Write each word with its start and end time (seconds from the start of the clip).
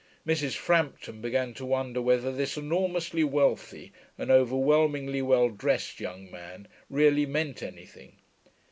Mrs. 0.25 0.55
Frampton 0.55 1.21
began 1.21 1.53
to 1.53 1.63
wonder 1.63 2.01
whether 2.01 2.31
this 2.31 2.57
enormously 2.57 3.23
wealthy 3.23 3.91
and 4.17 4.31
overwhelmingly 4.31 5.21
well 5.21 5.49
dressed 5.49 5.99
young 5.99 6.31
man 6.31 6.67
really 6.89 7.27
meant 7.27 7.61
anything. 7.61 8.17